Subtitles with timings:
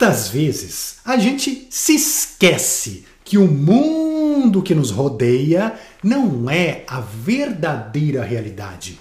[0.00, 7.00] Muitas vezes a gente se esquece que o mundo que nos rodeia não é a
[7.00, 9.00] verdadeira realidade,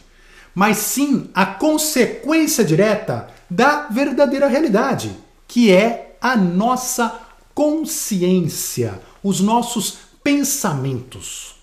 [0.55, 5.15] mas sim a consequência direta da verdadeira realidade,
[5.47, 7.21] que é a nossa
[7.53, 11.57] consciência, os nossos pensamentos.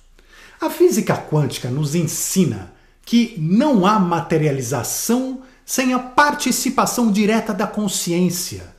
[0.60, 2.72] A física quântica nos ensina
[3.04, 8.73] que não há materialização sem a participação direta da consciência.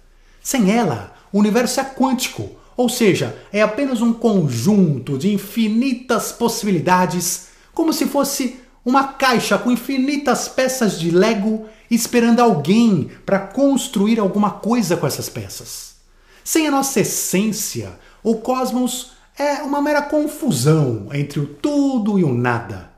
[0.45, 7.47] Sem ela, o universo é quântico, ou seja, é apenas um conjunto de infinitas possibilidades,
[7.73, 14.51] como se fosse uma caixa com infinitas peças de Lego esperando alguém para construir alguma
[14.51, 15.95] coisa com essas peças.
[16.43, 22.31] Sem a nossa essência, o cosmos é uma mera confusão entre o tudo e o
[22.31, 22.91] nada.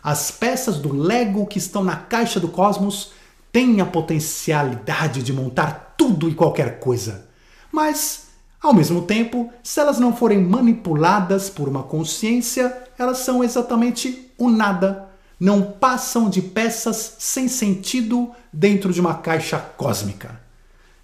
[0.00, 3.10] As peças do Lego que estão na caixa do cosmos
[3.50, 7.28] têm a potencialidade de montar tudo e qualquer coisa.
[7.70, 8.28] Mas,
[8.62, 14.48] ao mesmo tempo, se elas não forem manipuladas por uma consciência, elas são exatamente o
[14.48, 15.08] nada.
[15.38, 20.40] Não passam de peças sem sentido dentro de uma caixa cósmica.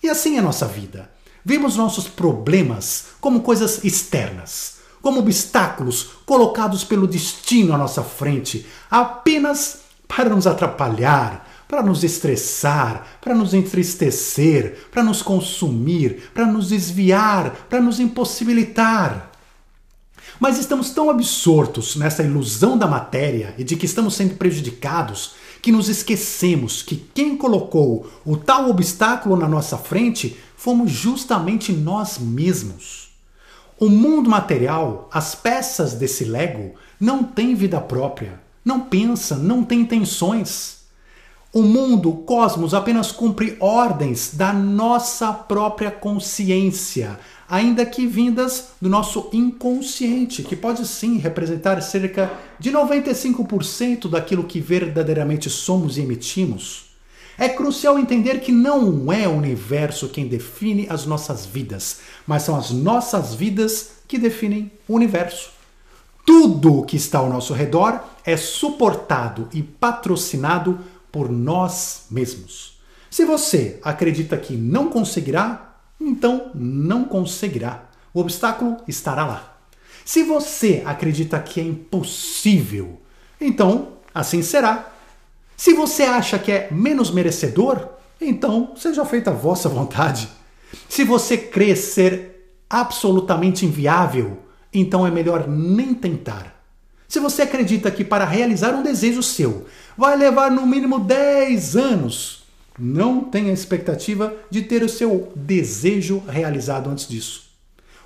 [0.03, 1.11] E assim é nossa vida.
[1.45, 9.81] Vemos nossos problemas como coisas externas, como obstáculos colocados pelo destino à nossa frente, apenas
[10.09, 17.67] para nos atrapalhar, para nos estressar, para nos entristecer, para nos consumir, para nos desviar,
[17.69, 19.33] para nos impossibilitar.
[20.39, 25.73] Mas estamos tão absortos nessa ilusão da matéria e de que estamos sendo prejudicados que
[25.73, 33.09] nos esquecemos que quem colocou o tal obstáculo na nossa frente fomos justamente nós mesmos.
[33.81, 39.81] O mundo material, as peças desse Lego, não têm vida própria, não pensa, não tem
[39.81, 40.84] intenções.
[41.55, 47.17] O mundo, o cosmos, apenas cumpre ordens da nossa própria consciência,
[47.49, 54.59] ainda que vindas do nosso inconsciente, que pode sim representar cerca de 95% daquilo que
[54.59, 56.87] verdadeiramente somos e emitimos.
[57.39, 62.57] É crucial entender que não é o universo quem define as nossas vidas, mas são
[62.57, 65.51] as nossas vidas que definem o universo.
[66.27, 70.81] Tudo o que está ao nosso redor é suportado e patrocinado
[71.15, 72.81] por nós mesmos.
[73.09, 77.85] Se você acredita que não conseguirá, então não conseguirá.
[78.13, 79.57] O obstáculo estará lá.
[80.05, 83.01] Se você acredita que é impossível,
[83.41, 84.93] então assim será.
[85.57, 90.29] Se você acha que é menos merecedor, então seja feita a vossa vontade.
[90.89, 94.39] Se você crê ser absolutamente inviável,
[94.73, 96.54] então é melhor nem tentar.
[97.15, 99.67] Se você acredita que para realizar um desejo seu
[99.97, 102.43] vai levar no mínimo 10 anos,
[102.77, 107.51] não tenha expectativa de ter o seu desejo realizado antes disso.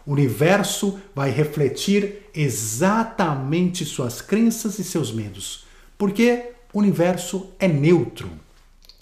[0.04, 5.64] O universo vai refletir exatamente suas crenças e seus medos,
[5.96, 8.30] porque o universo é neutro.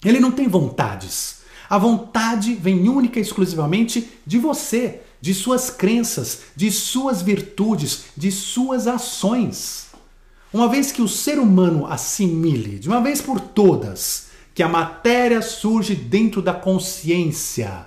[0.05, 1.39] Ele não tem vontades.
[1.69, 8.31] A vontade vem única e exclusivamente de você, de suas crenças, de suas virtudes, de
[8.31, 9.86] suas ações.
[10.57, 15.39] Uma vez que o ser humano assimile, de uma vez por todas, que a matéria
[15.39, 17.85] surge dentro da consciência,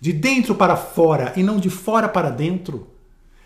[0.00, 2.88] de dentro para fora e não de fora para dentro,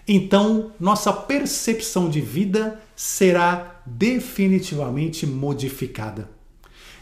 [0.08, 6.30] então nossa percepção de vida será definitivamente modificada.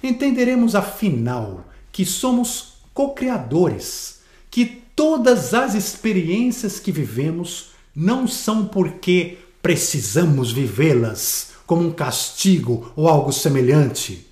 [0.02, 4.66] Entenderemos afinal que somos co-criadores, que
[4.97, 13.32] todas as experiências que vivemos não são porque precisamos vivê-las, como um castigo ou algo
[13.32, 14.26] semelhante.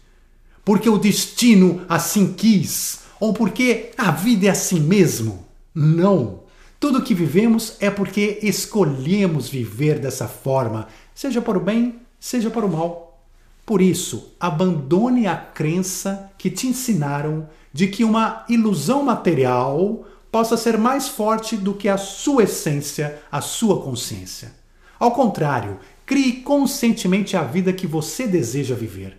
[0.64, 5.46] Porque o destino assim quis, ou porque a vida é assim mesmo.
[5.72, 6.40] Não.
[6.80, 12.66] Tudo que vivemos é porque escolhemos viver dessa forma, seja para o bem, seja para
[12.66, 13.22] o mal.
[13.64, 20.76] Por isso, abandone a crença que te ensinaram de que uma ilusão material possa ser
[20.76, 24.52] mais forte do que a sua essência, a sua consciência.
[24.98, 29.18] Ao contrário, Crie conscientemente a vida que você deseja viver.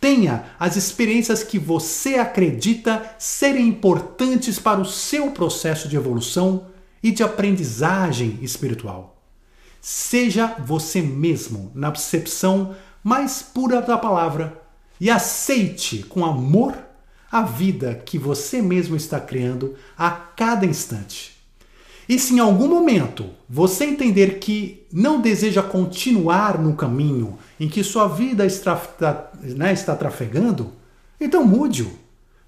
[0.00, 6.68] Tenha as experiências que você acredita serem importantes para o seu processo de evolução
[7.02, 9.22] e de aprendizagem espiritual.
[9.82, 14.62] Seja você mesmo na percepção mais pura da palavra
[14.98, 16.74] e aceite com amor
[17.30, 21.33] a vida que você mesmo está criando a cada instante.
[22.08, 27.82] E se em algum momento você entender que não deseja continuar no caminho em que
[27.82, 30.72] sua vida está, né, está trafegando,
[31.20, 31.90] então mude-o.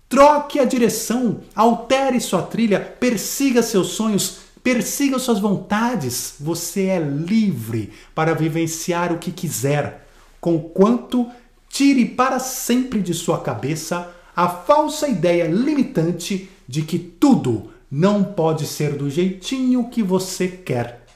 [0.08, 6.34] Troque a direção, altere sua trilha, persiga seus sonhos, persiga suas vontades.
[6.38, 10.06] Você é livre para vivenciar o que quiser,
[10.40, 11.26] conquanto
[11.68, 18.66] tire para sempre de sua cabeça a falsa ideia limitante de que tudo não pode
[18.66, 21.06] ser do jeitinho que você quer.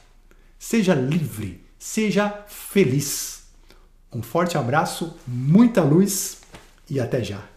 [0.57, 3.43] Seja livre, seja feliz.
[4.11, 6.39] Um forte abraço, muita luz
[6.89, 7.50] e até já.